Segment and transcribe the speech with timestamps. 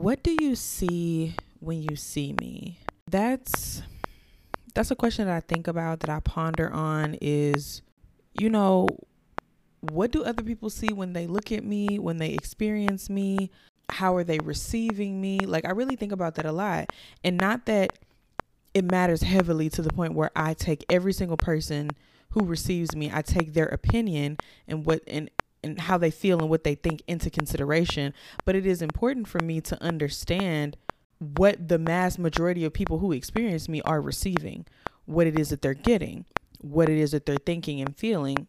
[0.00, 2.78] What do you see when you see me?
[3.10, 3.82] That's
[4.72, 7.82] that's a question that I think about that I ponder on is
[8.38, 8.86] you know
[9.80, 13.50] what do other people see when they look at me, when they experience me?
[13.90, 15.40] How are they receiving me?
[15.40, 16.92] Like I really think about that a lot.
[17.24, 17.98] And not that
[18.74, 21.90] it matters heavily to the point where I take every single person
[22.30, 24.36] who receives me, I take their opinion
[24.68, 25.28] and what and
[25.62, 28.14] and how they feel and what they think into consideration.
[28.44, 30.76] But it is important for me to understand
[31.18, 34.66] what the mass majority of people who experience me are receiving,
[35.06, 36.24] what it is that they're getting,
[36.60, 38.46] what it is that they're thinking and feeling.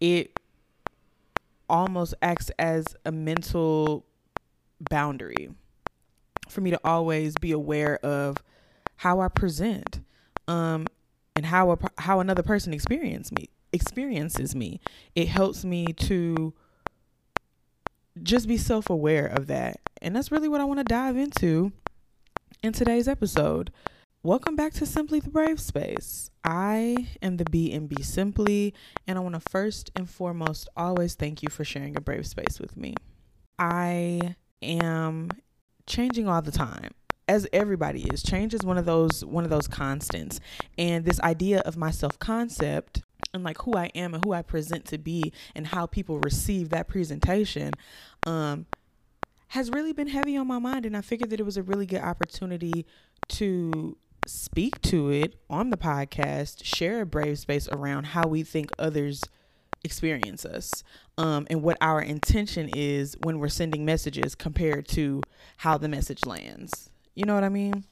[0.00, 0.32] It
[1.68, 4.04] almost acts as a mental
[4.90, 5.50] boundary
[6.48, 8.36] for me to always be aware of
[8.96, 10.00] how I present
[10.46, 10.86] um
[11.36, 14.80] and how a, how another person experience me experiences me.
[15.14, 16.54] It helps me to
[18.22, 19.80] just be self aware of that.
[20.00, 21.72] And that's really what I want to dive into
[22.62, 23.72] in today's episode.
[24.22, 26.30] Welcome back to Simply the Brave Space.
[26.44, 28.74] I am the B and B Simply,
[29.06, 32.58] and I want to first and foremost always thank you for sharing a brave space
[32.58, 32.94] with me.
[33.58, 35.30] I am
[35.86, 36.90] changing all the time
[37.28, 40.40] as everybody is change is one of those one of those constants
[40.76, 43.02] and this idea of my self concept
[43.34, 46.70] and like who I am and who I present to be and how people receive
[46.70, 47.72] that presentation
[48.24, 48.66] um
[49.48, 51.86] has really been heavy on my mind and I figured that it was a really
[51.86, 52.86] good opportunity
[53.28, 58.70] to speak to it on the podcast, share a brave space around how we think
[58.78, 59.22] others
[59.84, 60.82] experience us
[61.16, 65.22] um, and what our intention is when we're sending messages compared to
[65.58, 66.90] how the message lands.
[67.14, 67.84] You know what I mean?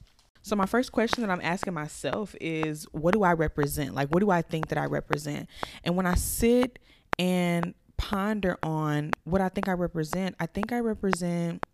[0.47, 3.93] So my first question that I'm asking myself is what do I represent?
[3.93, 5.49] Like what do I think that I represent?
[5.83, 6.79] And when I sit
[7.19, 11.65] and ponder on what I think I represent, I think I represent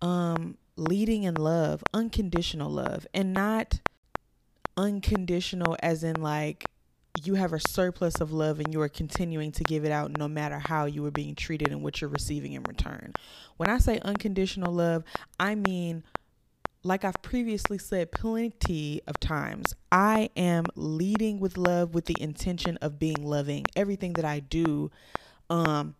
[0.00, 3.80] um leading in love, unconditional love, and not
[4.78, 6.64] unconditional as in like
[7.22, 10.26] you have a surplus of love and you are continuing to give it out no
[10.26, 13.12] matter how you are being treated and what you're receiving in return.
[13.58, 15.04] When I say unconditional love,
[15.38, 16.02] I mean
[16.82, 22.78] like I've previously said plenty of times, I am leading with love with the intention
[22.78, 23.66] of being loving.
[23.76, 24.90] Everything that I do
[25.50, 25.94] um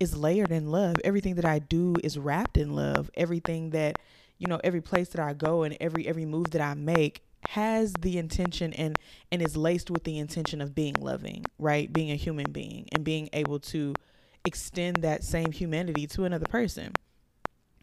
[0.00, 0.96] is layered in love.
[1.04, 3.10] Everything that I do is wrapped in love.
[3.14, 3.98] Everything that,
[4.38, 7.92] you know, every place that I go and every every move that I make has
[8.00, 8.96] the intention and
[9.30, 11.92] and is laced with the intention of being loving, right?
[11.92, 13.94] Being a human being and being able to
[14.44, 16.92] extend that same humanity to another person.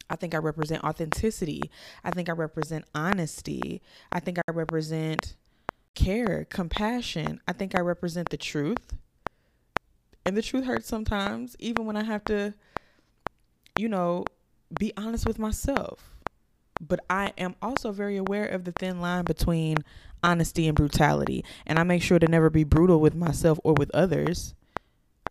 [0.09, 1.62] I think I represent authenticity.
[2.03, 3.81] I think I represent honesty.
[4.12, 5.35] I think I represent
[5.95, 7.41] care, compassion.
[7.47, 8.94] I think I represent the truth.
[10.25, 12.53] And the truth hurts sometimes, even when I have to,
[13.79, 14.25] you know,
[14.79, 16.16] be honest with myself.
[16.79, 19.78] But I am also very aware of the thin line between
[20.24, 21.44] honesty and brutality.
[21.66, 24.53] And I make sure to never be brutal with myself or with others.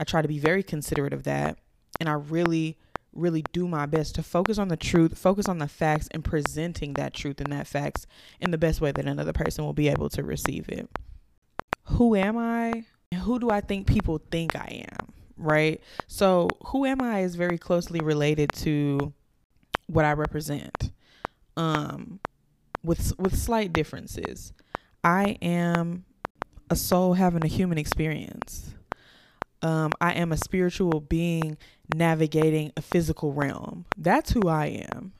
[0.01, 1.59] I try to be very considerate of that.
[2.01, 2.79] And I really
[3.17, 6.95] really do my best to focus on the truth, focus on the facts, and presenting
[6.95, 8.07] that truth and that facts
[8.41, 10.89] in the best way that another person will be able to receive it.
[11.85, 12.85] Who am I?
[13.23, 15.13] Who do I think people think I am?
[15.37, 15.81] Right?
[16.07, 19.13] So, who am I is very closely related to
[19.87, 20.93] what I represent.
[21.57, 22.21] Um
[22.83, 24.53] with with slight differences.
[25.03, 26.05] I am
[26.71, 28.75] a soul having a human experience.
[29.67, 31.59] Um, I am a spiritual being
[31.93, 33.85] navigating a physical realm.
[33.99, 35.13] That's who I am.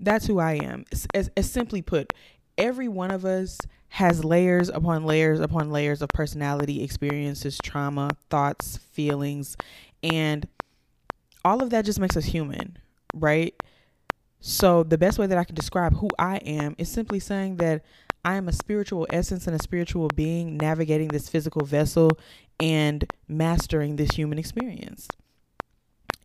[0.00, 0.86] That's who I am.
[1.12, 2.14] As, as simply put,
[2.56, 3.58] every one of us
[3.88, 9.54] has layers upon layers upon layers of personality, experiences, trauma, thoughts, feelings,
[10.02, 10.48] and
[11.44, 12.78] all of that just makes us human,
[13.12, 13.54] right?
[14.40, 17.84] So, the best way that I can describe who I am is simply saying that
[18.24, 22.18] I am a spiritual essence and a spiritual being navigating this physical vessel
[22.58, 25.08] and mastering this human experience.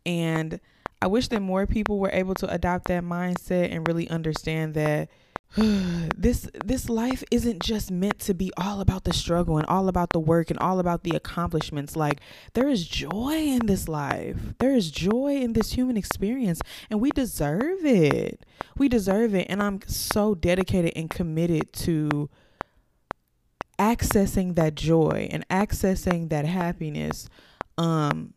[0.06, 0.60] And
[1.02, 5.08] I wish that more people were able to adopt that mindset and really understand that
[5.56, 10.10] this this life isn't just meant to be all about the struggle and all about
[10.10, 11.96] the work and all about the accomplishments.
[11.96, 12.20] Like
[12.54, 14.38] there is joy in this life.
[14.60, 18.46] There is joy in this human experience and we deserve it.
[18.76, 22.30] We deserve it and i'm so dedicated and committed to
[23.76, 27.28] accessing that joy and accessing that happiness.
[27.76, 28.34] Um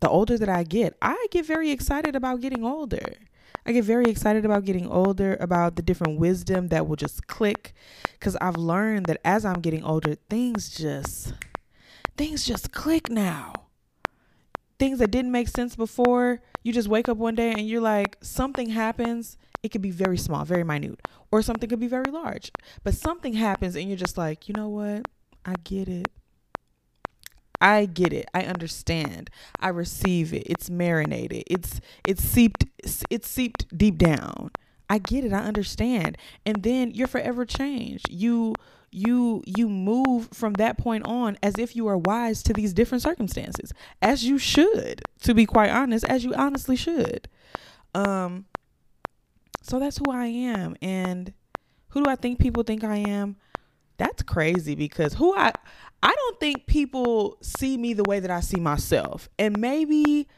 [0.00, 3.14] the older that I get, I get very excited about getting older.
[3.66, 7.74] I get very excited about getting older, about the different wisdom that will just click
[8.20, 11.34] cuz I've learned that as I'm getting older, things just
[12.16, 13.52] things just click now.
[14.78, 18.16] Things that didn't make sense before, you just wake up one day and you're like,
[18.20, 19.36] something happens.
[19.62, 21.00] It could be very small, very minute,
[21.30, 22.50] or something could be very large.
[22.82, 25.06] But something happens and you're just like, you know what?
[25.44, 26.08] I get it.
[27.64, 28.28] I get it.
[28.34, 29.30] I understand.
[29.58, 30.42] I receive it.
[30.44, 31.44] It's marinated.
[31.46, 34.50] It's it's seeped it's seeped deep down.
[34.90, 35.32] I get it.
[35.32, 36.18] I understand.
[36.44, 38.10] And then you're forever changed.
[38.10, 38.54] You
[38.92, 43.00] you you move from that point on as if you are wise to these different
[43.02, 47.26] circumstances as you should to be quite honest as you honestly should
[47.92, 48.44] um
[49.62, 51.32] so that's who i am and
[51.88, 53.34] who do i think people think i am
[53.96, 55.52] that's crazy because who i
[56.02, 60.28] i don't think people see me the way that i see myself and maybe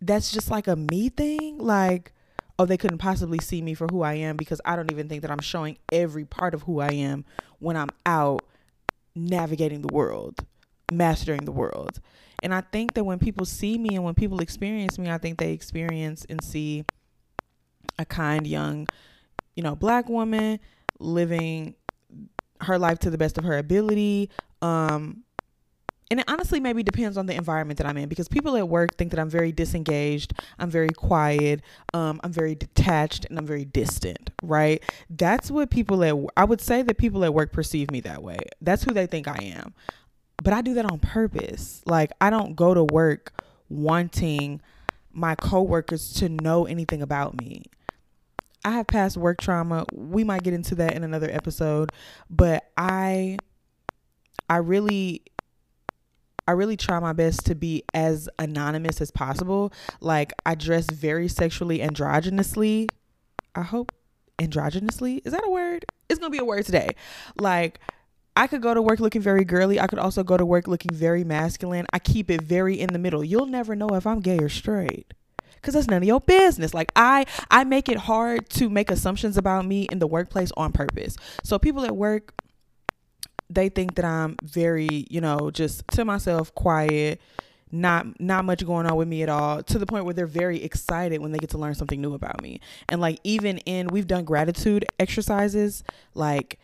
[0.00, 2.12] that's just like a me thing like
[2.58, 5.22] oh, they couldn't possibly see me for who I am because I don't even think
[5.22, 7.24] that I'm showing every part of who I am
[7.60, 8.42] when I'm out
[9.14, 10.44] navigating the world,
[10.92, 12.00] mastering the world.
[12.42, 15.38] And I think that when people see me and when people experience me, I think
[15.38, 16.84] they experience and see
[17.98, 18.88] a kind young,
[19.54, 20.60] you know, black woman
[20.98, 21.74] living
[22.62, 24.30] her life to the best of her ability,
[24.62, 25.24] um,
[26.10, 28.96] and it honestly maybe depends on the environment that I'm in because people at work
[28.96, 31.60] think that I'm very disengaged, I'm very quiet,
[31.92, 34.82] um, I'm very detached, and I'm very distant, right?
[35.10, 38.38] That's what people at I would say that people at work perceive me that way.
[38.60, 39.74] That's who they think I am.
[40.42, 41.82] But I do that on purpose.
[41.84, 44.62] Like I don't go to work wanting
[45.12, 47.64] my coworkers to know anything about me.
[48.64, 49.84] I have past work trauma.
[49.92, 51.90] We might get into that in another episode,
[52.28, 53.38] but I
[54.48, 55.22] I really
[56.46, 59.72] I really try my best to be as anonymous as possible.
[60.00, 62.88] Like I dress very sexually androgynously.
[63.54, 63.92] I hope
[64.38, 65.84] androgynously is that a word?
[66.08, 66.90] It's gonna be a word today.
[67.38, 67.80] Like
[68.34, 69.80] I could go to work looking very girly.
[69.80, 71.86] I could also go to work looking very masculine.
[71.92, 73.24] I keep it very in the middle.
[73.24, 75.12] You'll never know if I'm gay or straight
[75.56, 79.36] because that's none of your business like i i make it hard to make assumptions
[79.36, 82.34] about me in the workplace on purpose so people at work
[83.50, 87.20] they think that I'm very, you know, just to myself, quiet,
[87.70, 90.62] not not much going on with me at all to the point where they're very
[90.62, 92.60] excited when they get to learn something new about me.
[92.88, 95.84] And like even in we've done gratitude exercises
[96.14, 96.58] like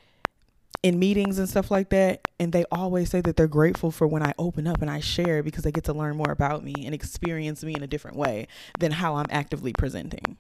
[0.84, 4.22] in meetings and stuff like that and they always say that they're grateful for when
[4.22, 6.94] I open up and I share because they get to learn more about me and
[6.94, 8.48] experience me in a different way
[8.78, 10.36] than how I'm actively presenting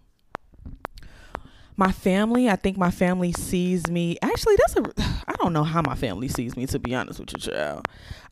[1.76, 4.16] my family, I think my family sees me.
[4.22, 4.92] Actually, that's a.
[5.26, 7.88] I don't know how my family sees me, to be honest with you, child.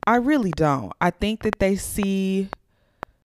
[0.06, 0.92] I really don't.
[1.00, 2.48] I think that they see.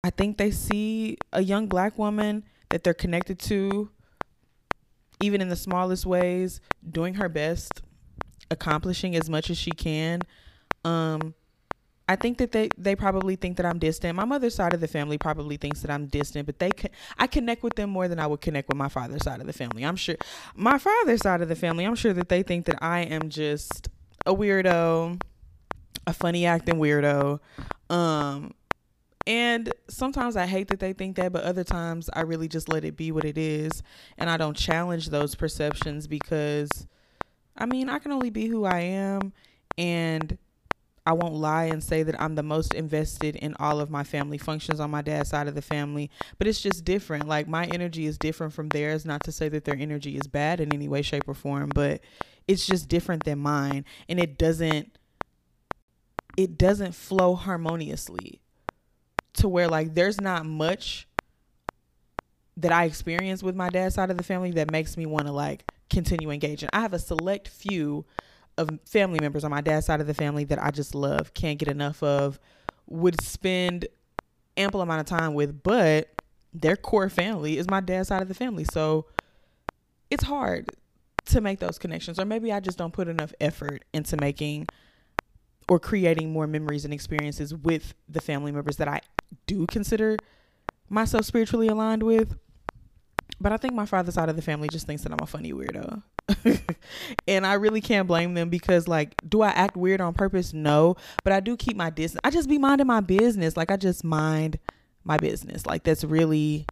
[0.04, 3.90] I think they see a young black woman that they're connected to,
[5.22, 7.84] even in the smallest ways, doing her best,
[8.52, 10.22] accomplishing as much as she can.
[10.84, 11.34] Um,
[12.10, 14.16] I think that they they probably think that I'm distant.
[14.16, 16.72] My mother's side of the family probably thinks that I'm distant, but they
[17.18, 19.54] I connect with them more than I would connect with my father's side of the
[19.54, 19.84] family.
[19.84, 20.16] I'm sure
[20.56, 23.90] my father's side of the family, I'm sure that they think that I am just
[24.26, 25.22] a weirdo,
[26.06, 27.40] a funny acting weirdo.
[27.90, 28.54] Um
[29.26, 32.86] and sometimes I hate that they think that, but other times I really just let
[32.86, 33.84] it be what it is
[34.18, 36.88] and I don't challenge those perceptions because
[37.58, 39.34] I mean, I can only be who I am
[39.78, 40.38] and
[41.06, 44.38] I won't lie and say that I'm the most invested in all of my family
[44.38, 47.28] functions on my dad's side of the family, but it's just different.
[47.28, 50.60] Like my energy is different from theirs, not to say that their energy is bad
[50.60, 52.02] in any way shape or form, but
[52.48, 54.98] it's just different than mine and it doesn't
[56.38, 58.42] it doesn't flow harmoniously
[59.34, 61.08] to where like there's not much
[62.56, 65.34] that I experience with my dad's side of the family that makes me want to
[65.34, 66.70] like continue engaging.
[66.74, 68.06] I have a select few
[68.58, 71.60] of family members on my dad's side of the family that I just love, can't
[71.60, 72.40] get enough of,
[72.88, 73.88] would spend
[74.56, 76.10] ample amount of time with, but
[76.54, 78.64] their core family is my dad's side of the family.
[78.64, 79.06] So
[80.10, 80.70] it's hard
[81.26, 84.68] to make those connections or maybe I just don't put enough effort into making
[85.70, 89.02] or creating more memories and experiences with the family members that I
[89.46, 90.18] do consider
[90.90, 92.38] myself spiritually aligned with.
[93.40, 95.54] But I think my father's side of the family just thinks that I'm a funny
[95.54, 96.02] weirdo.
[97.28, 100.54] and I really can't blame them because like do I act weird on purpose?
[100.54, 102.22] No, but I do keep my distance.
[102.24, 103.56] I just be minding my business.
[103.56, 104.60] Like I just mind
[105.04, 105.66] my business.
[105.66, 106.66] Like that's really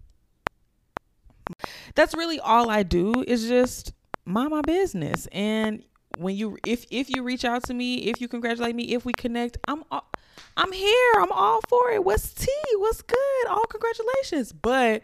[1.93, 3.93] that's really all I do is just
[4.25, 5.27] mind my business.
[5.31, 5.83] And
[6.17, 9.13] when you if if you reach out to me, if you congratulate me, if we
[9.13, 10.09] connect, I'm all,
[10.57, 11.13] I'm here.
[11.17, 12.03] I'm all for it.
[12.03, 12.75] What's tea?
[12.77, 13.47] What's good?
[13.47, 14.51] All congratulations.
[14.51, 15.01] But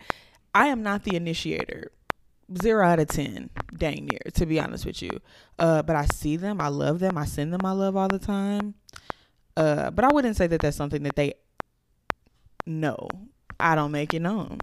[0.53, 1.91] I am not the initiator
[2.61, 5.11] zero out of ten, dang near, to be honest with you.
[5.57, 8.19] Uh, but I see them, I love them, I send them my love all the
[8.19, 8.75] time.
[9.55, 11.33] Uh, but I wouldn't say that that's something that they
[12.65, 13.07] know.
[13.59, 14.59] I don't make it known.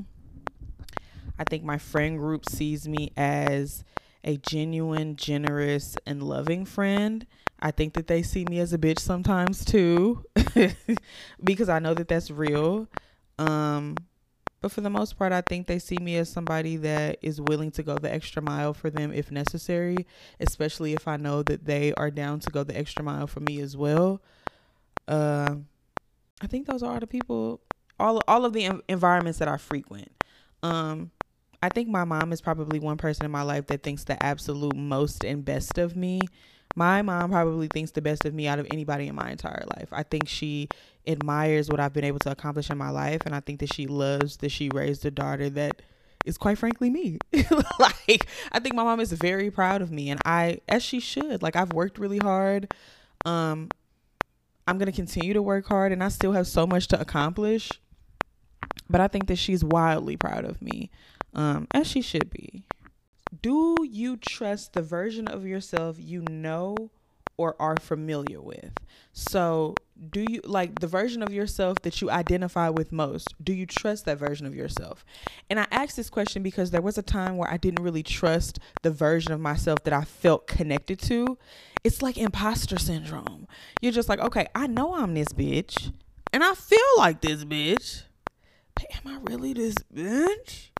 [1.38, 3.84] I think my friend group sees me as
[4.24, 7.26] a genuine, generous, and loving friend.
[7.60, 10.24] I think that they see me as a bitch sometimes too,
[11.44, 12.88] because I know that that's real.
[13.38, 13.96] Um,
[14.60, 17.70] but for the most part, I think they see me as somebody that is willing
[17.72, 20.06] to go the extra mile for them if necessary,
[20.40, 23.60] especially if I know that they are down to go the extra mile for me
[23.60, 24.20] as well.
[25.06, 25.56] Uh,
[26.40, 27.60] I think those are all the people,
[27.98, 30.10] all all of the environments that I frequent.
[30.62, 31.12] Um,
[31.62, 34.76] I think my mom is probably one person in my life that thinks the absolute
[34.76, 36.20] most and best of me.
[36.74, 39.88] My mom probably thinks the best of me out of anybody in my entire life.
[39.92, 40.68] I think she
[41.06, 43.86] admires what I've been able to accomplish in my life, and I think that she
[43.86, 45.82] loves that she raised a daughter that
[46.24, 47.18] is quite frankly me.
[47.78, 51.42] like I think my mom is very proud of me and I as she should.
[51.42, 52.72] Like I've worked really hard.
[53.24, 53.70] Um
[54.68, 57.72] I'm going to continue to work hard and I still have so much to accomplish.
[58.90, 60.90] But I think that she's wildly proud of me,
[61.34, 62.64] um, as she should be.
[63.42, 66.90] Do you trust the version of yourself you know
[67.36, 68.72] or are familiar with?
[69.12, 69.74] So,
[70.10, 73.34] do you like the version of yourself that you identify with most?
[73.42, 75.04] Do you trust that version of yourself?
[75.50, 78.58] And I asked this question because there was a time where I didn't really trust
[78.82, 81.36] the version of myself that I felt connected to.
[81.82, 83.46] It's like imposter syndrome.
[83.80, 85.92] You're just like, okay, I know I'm this bitch
[86.32, 88.02] and I feel like this bitch.
[88.74, 90.70] But am I really this bitch?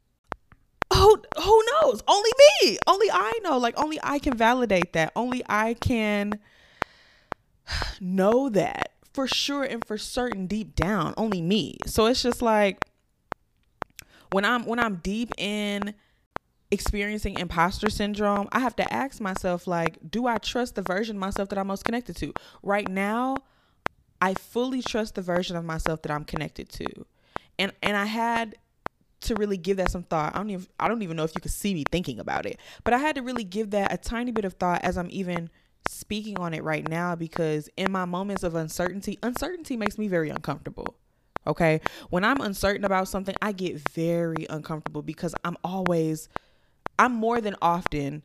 [0.93, 2.03] Who who knows?
[2.09, 2.31] Only
[2.63, 2.79] me.
[2.87, 3.59] Only I know.
[3.59, 5.13] Like only I can validate that.
[5.15, 6.39] Only I can
[8.01, 11.15] know that for sure and for certain deep down.
[11.17, 11.79] Only me.
[11.87, 12.79] So it's just like
[14.33, 15.95] when I'm when I'm deep in
[16.71, 21.21] experiencing imposter syndrome, I have to ask myself like, do I trust the version of
[21.21, 22.33] myself that I'm most connected to?
[22.63, 23.37] Right now,
[24.21, 26.87] I fully trust the version of myself that I'm connected to.
[27.59, 28.57] And and I had
[29.21, 30.35] to really give that some thought.
[30.35, 32.59] I don't even I don't even know if you could see me thinking about it.
[32.85, 35.51] But I had to really give that a tiny bit of thought as I'm even
[35.89, 40.29] speaking on it right now because in my moments of uncertainty, uncertainty makes me very
[40.29, 40.97] uncomfortable.
[41.47, 41.81] Okay?
[42.11, 46.29] When I'm uncertain about something, I get very uncomfortable because I'm always
[46.99, 48.23] I'm more than often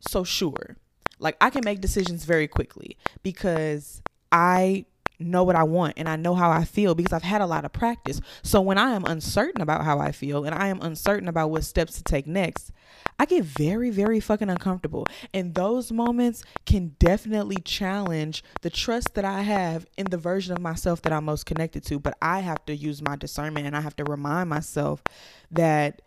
[0.00, 0.76] so sure.
[1.18, 4.84] Like I can make decisions very quickly because I
[5.18, 7.64] know what I want and I know how I feel because I've had a lot
[7.64, 8.20] of practice.
[8.42, 11.64] So when I am uncertain about how I feel and I am uncertain about what
[11.64, 12.72] steps to take next,
[13.18, 15.06] I get very, very fucking uncomfortable.
[15.34, 20.60] And those moments can definitely challenge the trust that I have in the version of
[20.60, 21.98] myself that I'm most connected to.
[21.98, 25.02] But I have to use my discernment and I have to remind myself
[25.50, 26.00] that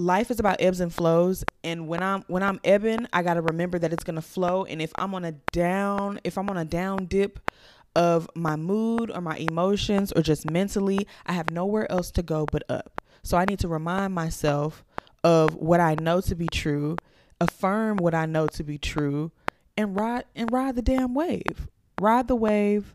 [0.00, 3.42] life is about ebbs and flows and when i'm when i'm ebbing i got to
[3.42, 6.64] remember that it's to flow and if i'm on a down if i'm on a
[6.64, 7.50] down dip
[7.96, 12.46] of my mood or my emotions or just mentally i have nowhere else to go
[12.50, 13.00] but up.
[13.22, 14.84] So i need to remind myself
[15.22, 16.96] of what i know to be true
[17.40, 19.32] affirm what i know to be true
[19.80, 21.68] and ride and ride the damn wave.
[22.00, 22.94] Ride the wave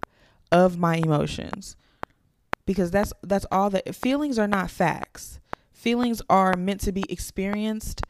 [0.52, 1.76] of my emotions.
[2.66, 5.40] Because that's that's all that feelings are not facts
[5.76, 8.02] Feelings are meant to be experienced,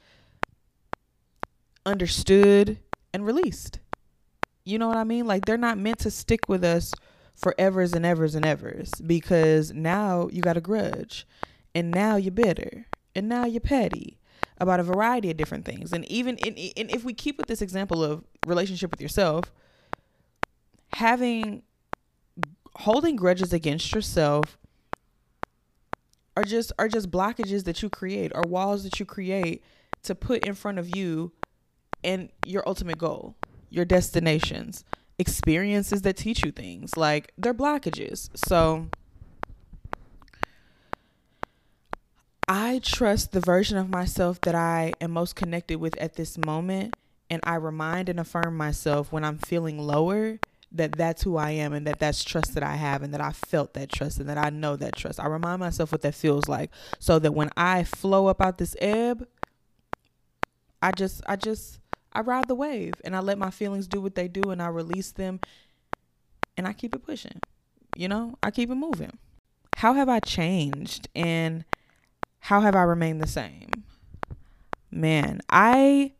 [1.84, 2.78] understood,
[3.12, 3.80] and released.
[4.64, 5.26] You know what I mean?
[5.26, 6.94] Like they're not meant to stick with us
[7.34, 11.28] for evers and evers and evers because now you got a grudge
[11.74, 14.20] and now you're bitter and now you're petty
[14.60, 15.92] about a variety of different things.
[15.92, 19.52] And even in, in if we keep with this example of relationship with yourself,
[20.94, 21.64] having
[22.76, 24.58] holding grudges against yourself
[26.36, 29.64] are just are just blockages that you create or walls that you create
[30.04, 31.32] to put in front of you
[32.04, 33.36] and your ultimate goal,
[33.70, 34.84] your destinations,
[35.18, 36.96] experiences that teach you things.
[36.96, 38.30] Like they're blockages.
[38.36, 38.88] So
[42.48, 46.96] I trust the version of myself that I am most connected with at this moment
[47.30, 50.40] and I remind and affirm myself when I'm feeling lower
[50.78, 53.32] that that's who I am and that that's trust that I have and that I
[53.32, 55.20] felt that trust and that I know that trust.
[55.20, 58.76] I remind myself what that feels like so that when I flow up out this
[58.80, 59.28] ebb,
[60.82, 61.80] I just I just
[62.14, 64.68] I ride the wave and I let my feelings do what they do and I
[64.68, 65.40] release them
[66.58, 67.42] and I keep it pushing.
[67.96, 69.18] You know, I keep it moving.
[69.78, 71.66] How have I changed and
[72.40, 73.84] how have I remained the same?
[74.92, 76.14] Man, I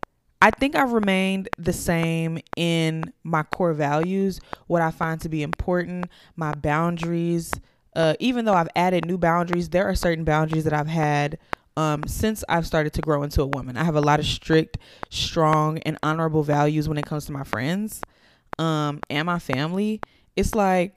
[0.46, 5.42] I think I've remained the same in my core values, what I find to be
[5.42, 7.52] important, my boundaries.
[7.96, 11.40] Uh, even though I've added new boundaries, there are certain boundaries that I've had
[11.76, 13.76] um, since I've started to grow into a woman.
[13.76, 14.78] I have a lot of strict,
[15.10, 18.00] strong, and honorable values when it comes to my friends
[18.60, 20.00] um, and my family.
[20.36, 20.94] It's like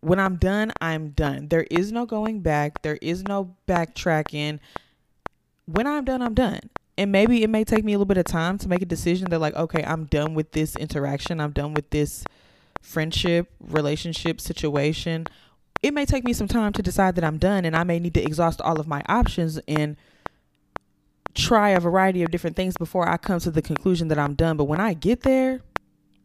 [0.00, 1.48] when I'm done, I'm done.
[1.48, 4.58] There is no going back, there is no backtracking
[5.64, 6.60] when I'm done, I'm done.
[6.98, 9.30] And maybe it may take me a little bit of time to make a decision
[9.30, 11.40] that, like, okay, I'm done with this interaction.
[11.40, 12.24] I'm done with this
[12.82, 15.26] friendship, relationship, situation.
[15.80, 18.14] It may take me some time to decide that I'm done, and I may need
[18.14, 19.96] to exhaust all of my options and
[21.34, 24.56] try a variety of different things before I come to the conclusion that I'm done.
[24.56, 25.60] But when I get there,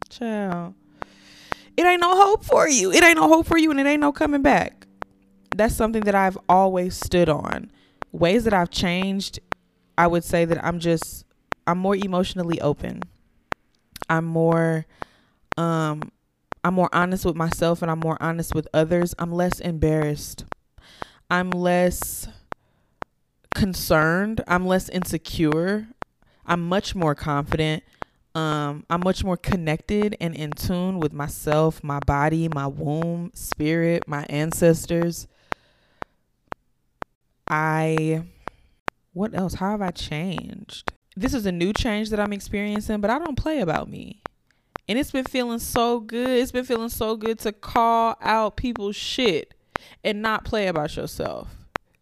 [0.08, 0.74] child,
[1.76, 2.90] it ain't no hope for you.
[2.90, 4.88] It ain't no hope for you, and it ain't no coming back.
[5.54, 7.70] That's something that I've always stood on.
[8.10, 9.38] Ways that I've changed
[9.96, 11.24] I would say that I'm just
[11.66, 13.02] I'm more emotionally open.
[14.08, 14.86] I'm more
[15.56, 16.10] um
[16.62, 19.14] I'm more honest with myself and I'm more honest with others.
[19.18, 20.44] I'm less embarrassed.
[21.30, 22.26] I'm less
[23.54, 24.42] concerned.
[24.48, 25.88] I'm less insecure.
[26.46, 27.82] I'm much more confident.
[28.34, 34.08] Um, I'm much more connected and in tune with myself, my body, my womb, spirit,
[34.08, 35.28] my ancestors.
[37.48, 38.24] I
[39.14, 39.54] what else?
[39.54, 40.92] How have I changed?
[41.16, 44.20] This is a new change that I'm experiencing, but I don't play about me.
[44.88, 46.28] And it's been feeling so good.
[46.28, 49.54] It's been feeling so good to call out people's shit
[50.02, 51.48] and not play about yourself.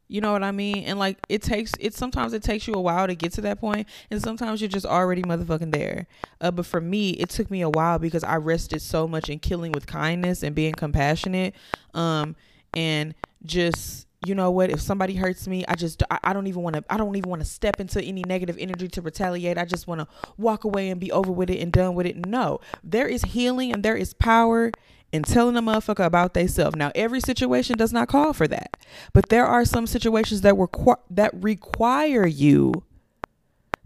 [0.08, 0.84] You know what I mean?
[0.84, 3.58] And like it takes it sometimes it takes you a while to get to that
[3.58, 6.06] point and sometimes you're just already motherfucking there.
[6.40, 9.38] Uh, but for me, it took me a while because I rested so much in
[9.38, 11.54] killing with kindness and being compassionate
[11.94, 12.36] um
[12.74, 13.14] and
[13.44, 16.76] just you know what if somebody hurts me i just i, I don't even want
[16.76, 19.58] to i don't even want to step into any negative energy to retaliate.
[19.58, 22.26] I just want to walk away and be over with it and done with it.
[22.26, 24.70] No there is healing and there is power
[25.10, 28.76] in telling a motherfucker about themselves now every situation does not call for that
[29.12, 32.84] but there are some situations that require that require you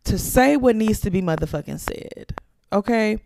[0.05, 2.35] to say what needs to be motherfucking said
[2.73, 3.19] okay?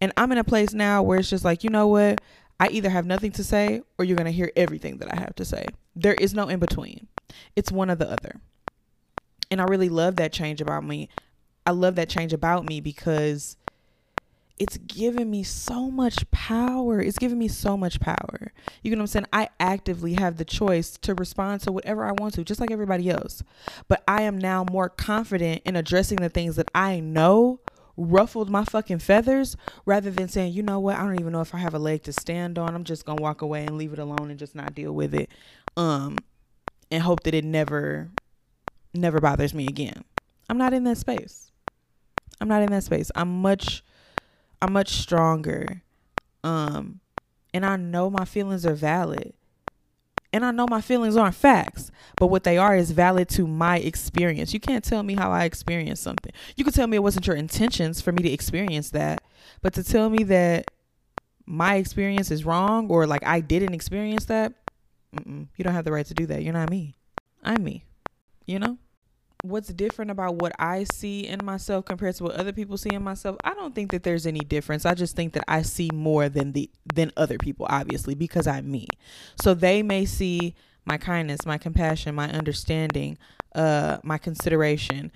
[0.00, 2.20] And i'm in a place now where it's just like you know what?
[2.58, 5.44] I either have nothing to say or you're to hear everything that I have to
[5.44, 5.66] say.
[5.96, 7.08] There is no in between.
[7.56, 8.40] It's one or the other.
[9.50, 11.08] And I really love that change about me.
[11.64, 13.56] I love that change about me because
[14.58, 17.00] it's given me so much power.
[17.00, 18.52] It's given me so much power.
[18.82, 19.26] You know what I'm saying?
[19.32, 23.10] I actively have the choice to respond to whatever I want to, just like everybody
[23.10, 23.42] else.
[23.88, 27.60] But I am now more confident in addressing the things that I know
[27.96, 31.54] ruffled my fucking feathers rather than saying, you know what, I don't even know if
[31.54, 32.74] I have a leg to stand on.
[32.74, 35.30] I'm just gonna walk away and leave it alone and just not deal with it.
[35.76, 36.18] Um
[36.90, 38.10] and hope that it never
[38.94, 40.04] never bothers me again.
[40.48, 41.50] I'm not in that space.
[42.40, 43.10] I'm not in that space.
[43.14, 43.82] I'm much
[44.60, 45.82] I'm much stronger.
[46.44, 47.00] Um
[47.54, 49.32] and I know my feelings are valid.
[50.32, 53.78] And I know my feelings aren't facts, but what they are is valid to my
[53.78, 54.52] experience.
[54.52, 56.32] You can't tell me how I experienced something.
[56.56, 59.22] You could tell me it wasn't your intentions for me to experience that,
[59.62, 60.66] but to tell me that
[61.46, 64.52] my experience is wrong or like I didn't experience that,
[65.24, 66.42] you don't have the right to do that.
[66.42, 66.96] You're not me.
[67.42, 67.84] I'm me.
[68.46, 68.78] You know?
[69.48, 73.02] What's different about what I see in myself compared to what other people see in
[73.02, 74.84] myself, I don't think that there's any difference.
[74.84, 78.70] I just think that I see more than the than other people obviously because I'm
[78.70, 78.88] me.
[79.40, 80.54] So they may see
[80.84, 83.18] my kindness, my compassion, my understanding,
[83.54, 85.12] uh my consideration.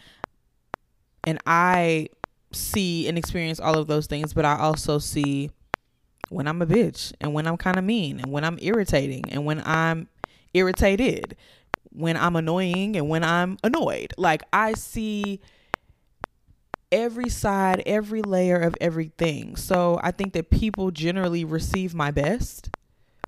[1.24, 2.08] And I
[2.52, 5.50] see and experience all of those things, but I also see
[6.30, 9.44] when I'm a bitch and when I'm kind of mean and when I'm irritating and
[9.44, 10.08] when I'm
[10.54, 11.36] irritated
[11.90, 14.12] when I'm annoying and when I'm annoyed.
[14.16, 15.40] Like I see
[16.92, 19.56] every side, every layer of everything.
[19.56, 22.70] So I think that people generally receive my best,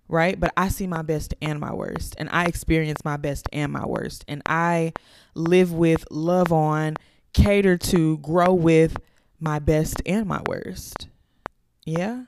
[0.09, 0.39] right?
[0.39, 3.87] But I see my best and my worst, and I experience my best and my
[3.87, 4.93] worst, and I
[5.35, 6.97] live with, love on,
[7.33, 8.97] cater to, grow with
[9.41, 11.09] my best and my worst.
[11.85, 12.25] Yeah.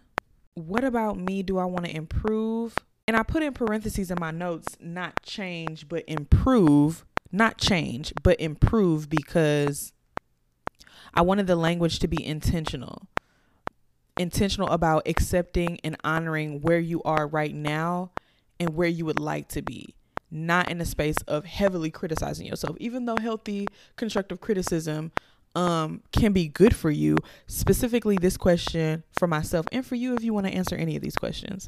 [0.55, 2.77] What about me do I want to improve?
[3.07, 7.05] And I put in parentheses in my notes, not change, but improve.
[7.31, 9.93] Not change, but improve because
[11.13, 13.09] I wanted the language to be intentional.
[14.17, 18.13] Intentional about accepting and honoring where you are right now
[18.61, 19.95] and where you would like to be.
[20.31, 25.13] Not in a space of heavily criticizing yourself, even though healthy constructive criticism
[25.57, 27.17] um, can be good for you.
[27.49, 31.03] Specifically, this question for myself and for you if you want to answer any of
[31.03, 31.67] these questions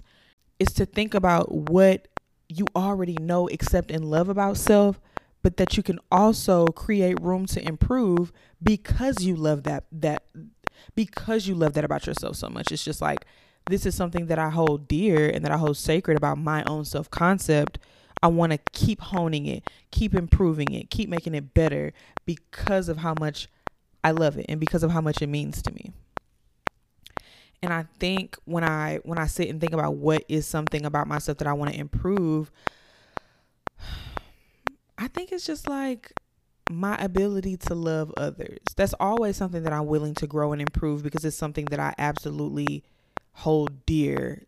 [0.59, 2.09] is to think about what
[2.49, 5.01] you already know, accept, and love about self,
[5.43, 10.25] but that you can also create room to improve because you love that that
[10.95, 12.73] because you love that about yourself so much.
[12.73, 13.27] It's just like
[13.69, 16.85] this is something that I hold dear and that I hold sacred about my own
[16.85, 17.79] self concept.
[18.23, 21.93] I want to keep honing it, keep improving it, keep making it better
[22.25, 23.49] because of how much
[24.03, 25.93] I love it and because of how much it means to me
[27.63, 31.07] and i think when i when i sit and think about what is something about
[31.07, 32.51] myself that i want to improve
[34.99, 36.13] i think it's just like
[36.71, 38.59] my ability to love others.
[38.77, 41.95] That's always something that I'm willing to grow and improve because it's something that I
[41.99, 42.85] absolutely
[43.33, 44.47] hold dear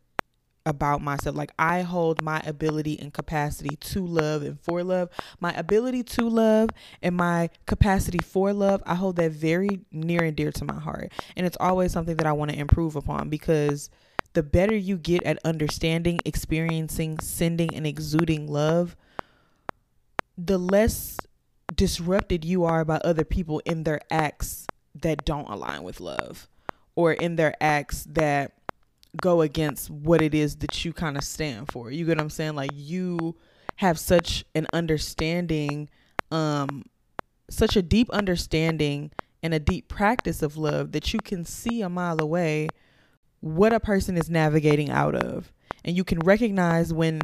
[0.69, 1.35] about myself.
[1.35, 5.09] Like I hold my ability and capacity to love and for love,
[5.41, 6.71] my ability to love
[7.03, 11.13] and my capacity for love, I hold that very near and dear to my heart.
[11.37, 13.91] And it's always something that I want to improve upon because
[14.35, 18.95] the better you get at understanding, experiencing, sending and exuding love,
[20.37, 21.17] the less
[21.75, 26.49] disrupted you are by other people in their acts that don't align with love
[26.95, 28.58] or in their acts that
[29.21, 31.91] go against what it is that you kind of stand for.
[31.91, 32.55] You get what I'm saying?
[32.55, 33.37] Like you
[33.77, 35.89] have such an understanding,
[36.31, 36.85] um,
[37.51, 39.11] such a deep understanding
[39.43, 42.69] and a deep practice of love that you can see a mile away
[43.41, 45.53] what a person is navigating out of.
[45.85, 47.23] And you can recognize when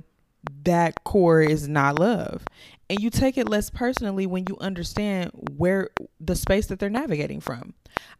[0.64, 2.44] that core is not love.
[2.88, 7.40] And you take it less personally when you understand where the space that they're navigating
[7.40, 7.74] from.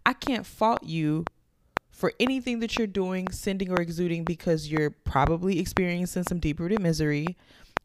[0.05, 1.25] I can't fault you
[1.95, 6.81] for anything that you're doing, sending or exuding because you're probably experiencing some deep rooted
[6.81, 7.37] misery.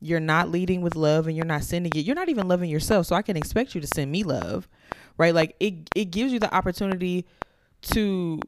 [0.02, 2.06] You're not leading with love and you're not sending it.
[2.06, 3.06] You're not even loving yourself.
[3.06, 4.68] So I can expect you to send me love.
[5.18, 5.36] Right?
[5.36, 7.28] Like it it gives you the opportunity
[7.82, 8.40] to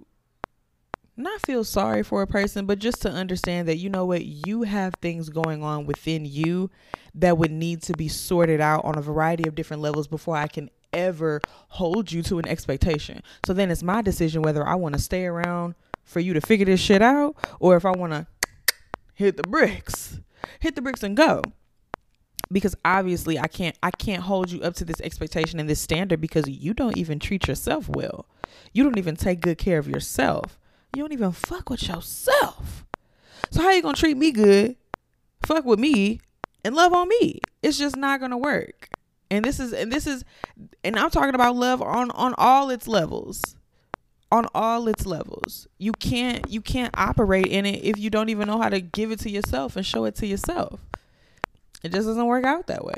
[1.15, 4.63] not feel sorry for a person, but just to understand that you know what, you
[4.63, 6.71] have things going on within you
[7.13, 10.47] that would need to be sorted out on a variety of different levels before I
[10.47, 13.21] can ever hold you to an expectation.
[13.45, 16.65] So then it's my decision whether I want to stay around for you to figure
[16.65, 18.27] this shit out or if I want to
[19.13, 20.19] hit the bricks.
[20.59, 21.41] Hit the bricks and go.
[22.51, 26.19] Because obviously I can't I can't hold you up to this expectation and this standard
[26.19, 28.25] because you don't even treat yourself well.
[28.73, 30.59] You don't even take good care of yourself.
[30.93, 32.85] You don't even fuck with yourself.
[33.51, 34.75] So how you going to treat me good?
[35.41, 36.19] Fuck with me
[36.65, 37.39] and love on me.
[37.63, 38.89] It's just not going to work
[39.31, 40.23] and this is and this is
[40.83, 43.55] and i'm talking about love on on all its levels.
[44.33, 45.67] On all its levels.
[45.77, 49.11] You can't you can't operate in it if you don't even know how to give
[49.11, 50.79] it to yourself and show it to yourself.
[51.83, 52.95] It just doesn't work out that way